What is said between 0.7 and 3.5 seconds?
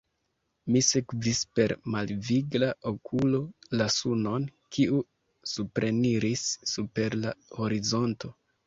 Mi sekvis per malvigla okulo